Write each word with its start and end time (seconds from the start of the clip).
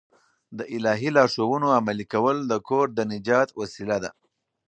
د 0.57 0.59
الهي 0.75 1.09
لارښوونو 1.17 1.67
عملي 1.77 2.05
کول 2.13 2.37
د 2.51 2.53
کور 2.67 2.87
د 2.93 2.99
نجات 3.11 3.49
وسیله 3.59 3.97
ده. 4.03 4.11